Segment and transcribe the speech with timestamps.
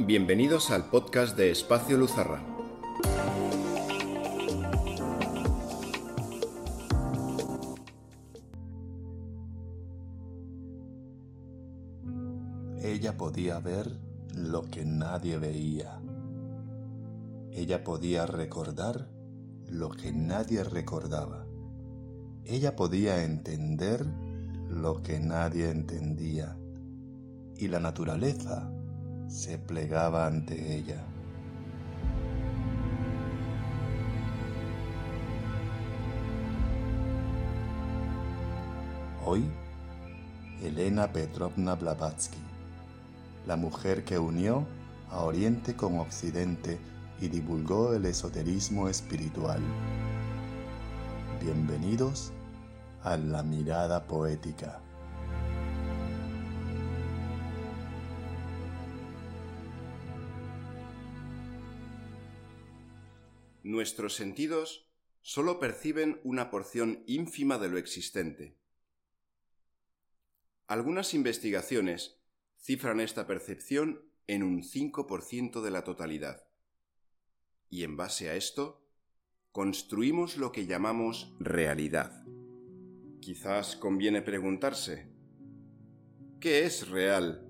[0.00, 2.40] Bienvenidos al podcast de Espacio Luzarra.
[12.80, 13.98] Ella podía ver
[14.36, 16.00] lo que nadie veía.
[17.50, 19.08] Ella podía recordar
[19.66, 21.44] lo que nadie recordaba.
[22.44, 24.06] Ella podía entender
[24.68, 26.56] lo que nadie entendía.
[27.56, 28.70] Y la naturaleza
[29.28, 31.04] se plegaba ante ella.
[39.24, 39.44] Hoy,
[40.62, 42.38] Elena Petrovna Blavatsky,
[43.46, 44.66] la mujer que unió
[45.10, 46.78] a Oriente con Occidente
[47.20, 49.60] y divulgó el esoterismo espiritual.
[51.42, 52.32] Bienvenidos
[53.02, 54.80] a la mirada poética.
[63.68, 64.88] Nuestros sentidos
[65.20, 68.56] solo perciben una porción ínfima de lo existente.
[70.66, 72.18] Algunas investigaciones
[72.56, 76.48] cifran esta percepción en un 5% de la totalidad.
[77.68, 78.88] Y en base a esto,
[79.52, 82.24] construimos lo que llamamos realidad.
[83.20, 85.12] Quizás conviene preguntarse,
[86.40, 87.46] ¿qué es real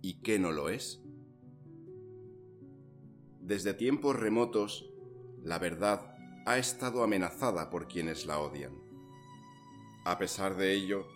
[0.00, 1.02] y qué no lo es?
[3.42, 4.95] Desde tiempos remotos,
[5.46, 6.00] la verdad
[6.44, 8.72] ha estado amenazada por quienes la odian.
[10.04, 11.06] A pesar de ello,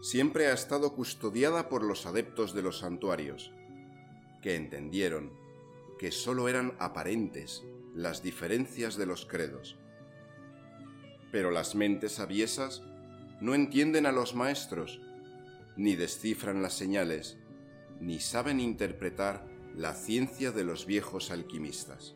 [0.00, 3.52] siempre ha estado custodiada por los adeptos de los santuarios,
[4.42, 5.32] que entendieron
[5.98, 9.76] que sólo eran aparentes las diferencias de los credos.
[11.32, 12.84] Pero las mentes aviesas
[13.40, 15.00] no entienden a los maestros,
[15.76, 17.38] ni descifran las señales,
[18.00, 22.14] ni saben interpretar la ciencia de los viejos alquimistas.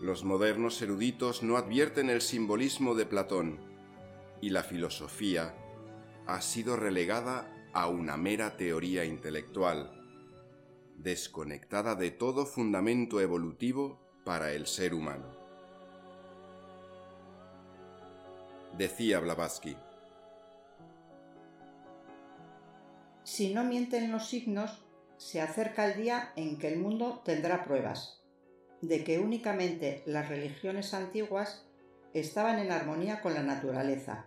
[0.00, 3.58] Los modernos eruditos no advierten el simbolismo de Platón
[4.40, 5.56] y la filosofía
[6.24, 9.90] ha sido relegada a una mera teoría intelectual,
[10.96, 15.26] desconectada de todo fundamento evolutivo para el ser humano.
[18.76, 19.76] Decía Blavatsky.
[23.24, 24.84] Si no mienten los signos,
[25.16, 28.17] se acerca el día en que el mundo tendrá pruebas
[28.80, 31.64] de que únicamente las religiones antiguas
[32.14, 34.26] estaban en armonía con la naturaleza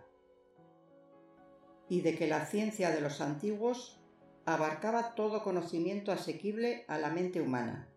[1.88, 3.98] y de que la ciencia de los antiguos
[4.44, 7.88] abarcaba todo conocimiento asequible a la mente humana.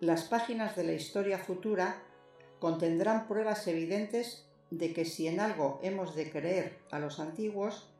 [0.00, 2.02] Las páginas de la historia futura
[2.58, 7.90] contendrán pruebas evidentes de que si en algo hemos de creer a los antiguos,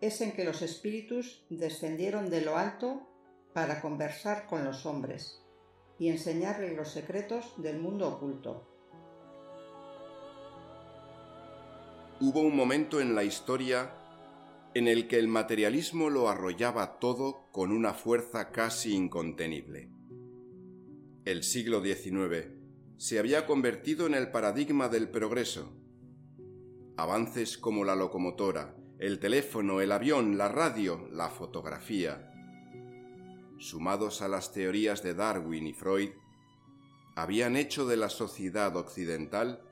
[0.00, 3.06] es en que los espíritus descendieron de lo alto
[3.52, 5.39] para conversar con los hombres
[6.00, 8.66] y enseñarle los secretos del mundo oculto.
[12.20, 13.92] Hubo un momento en la historia
[14.72, 19.90] en el que el materialismo lo arrollaba todo con una fuerza casi incontenible.
[21.26, 22.48] El siglo XIX
[22.96, 25.76] se había convertido en el paradigma del progreso.
[26.96, 32.29] Avances como la locomotora, el teléfono, el avión, la radio, la fotografía,
[33.60, 36.10] sumados a las teorías de Darwin y Freud,
[37.14, 39.62] habían hecho de la sociedad occidental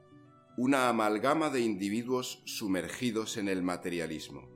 [0.58, 4.48] una amalgama de individuos sumergidos en el materialismo,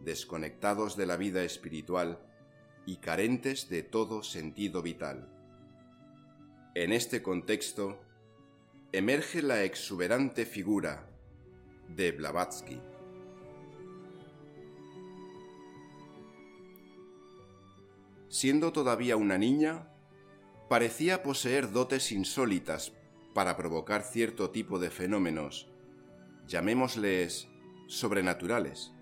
[0.00, 2.20] desconectados de la vida espiritual
[2.84, 5.32] y carentes de todo sentido vital.
[6.74, 7.98] En este contexto,
[8.92, 11.08] emerge la exuberante figura
[11.88, 12.80] de Blavatsky.
[18.38, 19.88] Siendo todavía una niña,
[20.68, 22.92] parecía poseer dotes insólitas
[23.34, 25.68] para provocar cierto tipo de fenómenos,
[26.46, 27.48] llamémosles
[27.88, 28.92] sobrenaturales.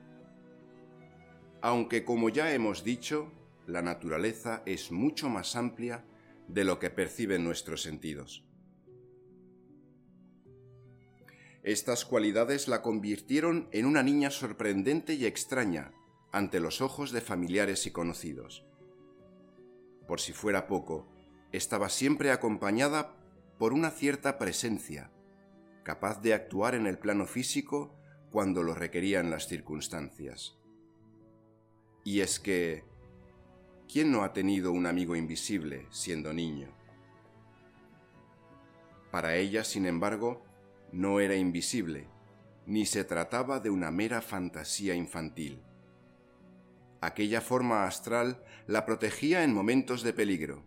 [1.61, 3.31] Aunque como ya hemos dicho,
[3.67, 6.03] la naturaleza es mucho más amplia
[6.49, 8.43] de lo que perciben nuestros sentidos.
[11.63, 15.93] Estas cualidades la convirtieron en una niña sorprendente y extraña
[16.33, 18.65] ante los ojos de familiares y conocidos
[20.07, 21.07] por si fuera poco,
[21.53, 23.15] estaba siempre acompañada
[23.59, 25.11] por una cierta presencia,
[25.83, 27.95] capaz de actuar en el plano físico
[28.31, 30.59] cuando lo requerían las circunstancias.
[32.05, 32.85] Y es que,
[33.91, 36.69] ¿quién no ha tenido un amigo invisible siendo niño?
[39.11, 40.45] Para ella, sin embargo,
[40.93, 42.07] no era invisible,
[42.67, 45.63] ni se trataba de una mera fantasía infantil.
[47.07, 50.65] Aquella forma astral la protegía en momentos de peligro.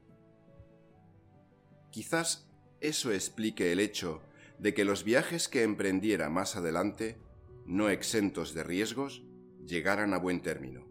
[1.92, 2.50] Quizás
[2.82, 4.22] eso explique el hecho
[4.58, 7.18] de que los viajes que emprendiera más adelante,
[7.66, 9.24] no exentos de riesgos,
[9.66, 10.88] llegaran a buen término.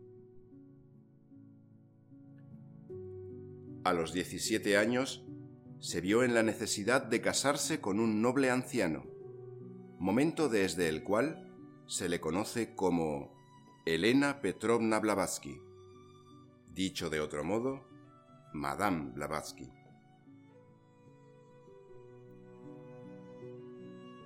[3.84, 5.24] A los 17 años,
[5.80, 9.06] se vio en la necesidad de casarse con un noble anciano,
[9.98, 11.48] momento desde el cual
[11.86, 13.38] se le conoce como
[13.94, 15.62] Elena Petrovna Blavatsky,
[16.74, 17.88] dicho de otro modo,
[18.52, 19.72] Madame Blavatsky.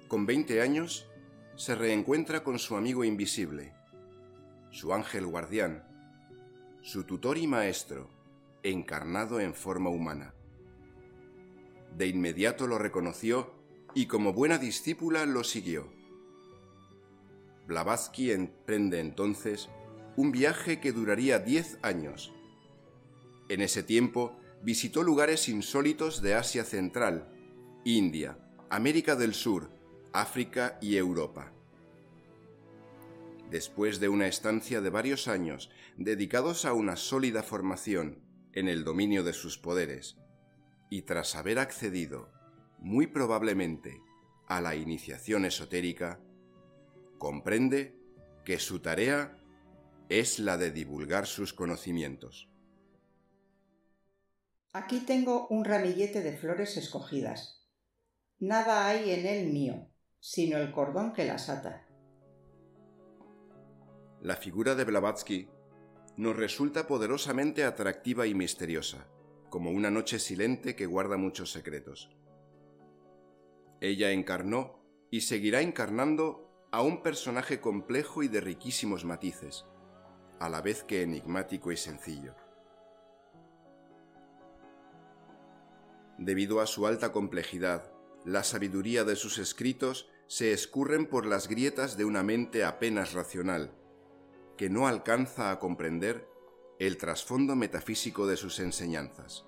[0.09, 1.09] Con 20 años,
[1.55, 3.73] se reencuentra con su amigo invisible,
[4.73, 5.85] su ángel guardián,
[6.81, 8.11] su tutor y maestro,
[8.65, 10.35] encarnado en forma humana.
[11.97, 13.55] De inmediato lo reconoció
[13.95, 16.02] y como buena discípula lo siguió.
[17.67, 19.69] Blavatsky emprende entonces
[20.17, 22.33] un viaje que duraría diez años.
[23.49, 27.29] En ese tiempo visitó lugares insólitos de Asia Central,
[27.85, 28.39] India,
[28.71, 29.71] América del Sur,
[30.13, 31.53] África y Europa.
[33.51, 38.23] Después de una estancia de varios años dedicados a una sólida formación
[38.53, 40.17] en el dominio de sus poderes,
[40.91, 42.31] y tras haber accedido,
[42.79, 44.01] muy probablemente,
[44.47, 46.21] a la iniciación esotérica,
[47.23, 47.95] comprende
[48.45, 49.39] que su tarea
[50.09, 52.51] es la de divulgar sus conocimientos.
[54.73, 57.65] Aquí tengo un ramillete de flores escogidas.
[58.41, 59.87] Nada hay en él mío,
[60.19, 61.87] sino el cordón que las ata.
[64.21, 65.49] La figura de Blavatsky
[66.17, 69.07] nos resulta poderosamente atractiva y misteriosa,
[69.49, 72.11] como una noche silente que guarda muchos secretos.
[73.81, 76.42] Ella encarnó y seguirá encarnando
[76.73, 79.67] a un personaje complejo y de riquísimos matices,
[80.41, 82.35] a la vez que enigmático y sencillo.
[86.17, 87.93] Debido a su alta complejidad,
[88.25, 93.75] la sabiduría de sus escritos se escurren por las grietas de una mente apenas racional,
[94.57, 96.27] que no alcanza a comprender
[96.79, 99.45] el trasfondo metafísico de sus enseñanzas.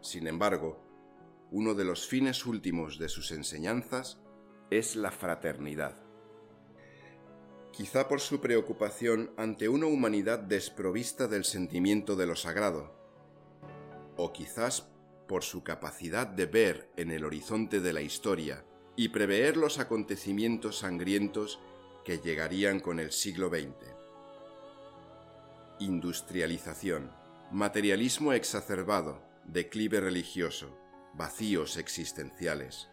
[0.00, 0.82] Sin embargo,
[1.50, 4.22] uno de los fines últimos de sus enseñanzas
[4.70, 5.96] es la fraternidad.
[7.72, 12.94] Quizá por su preocupación ante una humanidad desprovista del sentimiento de lo sagrado,
[14.16, 14.88] o quizás
[15.26, 18.64] por su capacidad de ver en el horizonte de la historia
[18.96, 21.58] y prever los acontecimientos sangrientos
[22.04, 23.94] que llegarían con el siglo XX.
[25.78, 27.10] Industrialización,
[27.50, 30.76] materialismo exacerbado, declive religioso,
[31.14, 32.89] vacíos existenciales,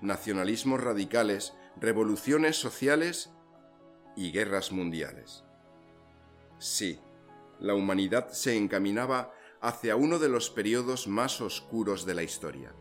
[0.00, 3.30] nacionalismos radicales, revoluciones sociales
[4.16, 5.44] y guerras mundiales.
[6.58, 7.00] Sí,
[7.60, 12.74] la humanidad se encaminaba hacia uno de los periodos más oscuros de la historia.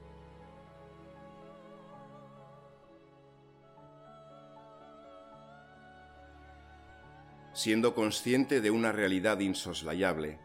[7.55, 10.39] siendo consciente de una realidad insoslayable.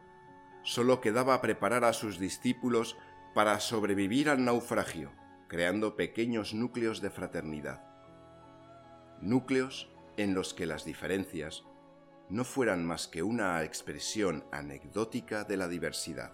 [0.62, 2.96] Solo quedaba preparar a sus discípulos
[3.34, 5.10] para sobrevivir al naufragio,
[5.50, 7.82] creando pequeños núcleos de fraternidad.
[9.20, 11.64] Núcleos en los que las diferencias
[12.28, 16.30] no fueran más que una expresión anecdótica de la diversidad.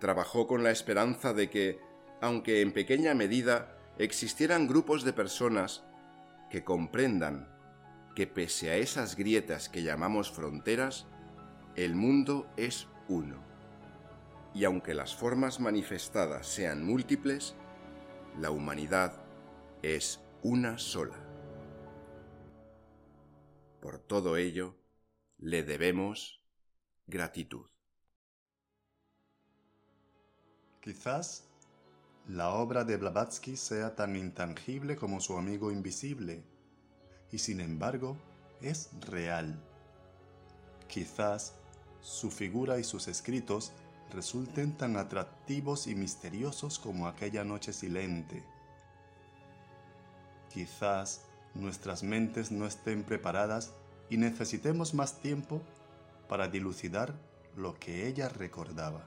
[0.00, 1.78] Trabajó con la esperanza de que,
[2.22, 5.84] aunque en pequeña medida, existieran grupos de personas
[6.48, 7.50] que comprendan
[8.14, 11.06] que pese a esas grietas que llamamos fronteras,
[11.76, 13.51] el mundo es uno.
[14.54, 17.54] Y aunque las formas manifestadas sean múltiples,
[18.38, 19.22] la humanidad
[19.82, 21.16] es una sola.
[23.80, 24.76] Por todo ello,
[25.38, 26.42] le debemos
[27.06, 27.66] gratitud.
[30.80, 31.48] Quizás
[32.28, 36.44] la obra de Blavatsky sea tan intangible como su amigo invisible,
[37.30, 38.16] y sin embargo
[38.60, 39.60] es real.
[40.88, 41.54] Quizás
[42.00, 43.72] su figura y sus escritos
[44.12, 48.44] resulten tan atractivos y misteriosos como aquella noche silente.
[50.52, 51.22] Quizás
[51.54, 53.72] nuestras mentes no estén preparadas
[54.10, 55.62] y necesitemos más tiempo
[56.28, 57.14] para dilucidar
[57.56, 59.02] lo que ella recordaba,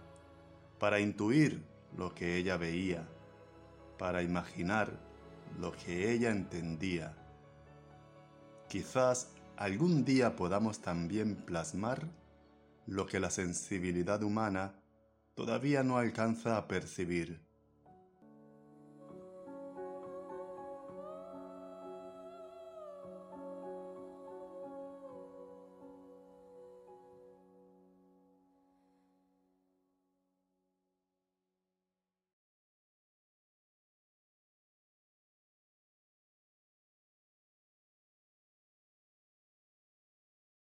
[0.80, 1.64] para intuir
[1.96, 3.08] lo que ella veía,
[3.98, 5.00] para imaginar
[5.60, 7.16] lo que ella entendía
[8.68, 12.08] Quizás algún día podamos también plasmar
[12.88, 14.74] lo que la sensibilidad humana
[15.36, 17.45] todavía no alcanza a percibir.